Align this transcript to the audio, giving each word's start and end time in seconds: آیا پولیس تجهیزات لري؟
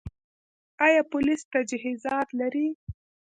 آیا 0.85 1.01
پولیس 1.11 1.41
تجهیزات 1.53 2.29
لري؟ 2.39 2.67